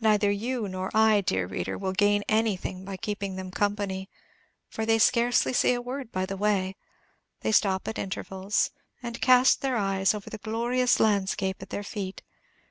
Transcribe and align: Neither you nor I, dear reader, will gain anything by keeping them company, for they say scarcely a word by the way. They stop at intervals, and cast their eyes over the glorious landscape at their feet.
Neither 0.00 0.30
you 0.30 0.68
nor 0.68 0.90
I, 0.96 1.20
dear 1.20 1.46
reader, 1.46 1.76
will 1.76 1.92
gain 1.92 2.22
anything 2.30 2.82
by 2.82 2.96
keeping 2.96 3.36
them 3.36 3.50
company, 3.50 4.08
for 4.70 4.86
they 4.86 4.98
say 4.98 5.28
scarcely 5.30 5.74
a 5.74 5.82
word 5.82 6.10
by 6.10 6.24
the 6.24 6.38
way. 6.38 6.76
They 7.40 7.52
stop 7.52 7.86
at 7.86 7.98
intervals, 7.98 8.70
and 9.02 9.20
cast 9.20 9.60
their 9.60 9.76
eyes 9.76 10.14
over 10.14 10.30
the 10.30 10.38
glorious 10.38 10.98
landscape 10.98 11.60
at 11.60 11.68
their 11.68 11.82
feet. 11.84 12.22